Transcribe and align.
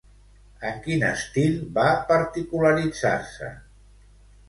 En 0.69 0.79
quin 0.87 1.05
estil 1.09 1.61
va 1.77 1.85
particularitzar-se? 2.15 3.55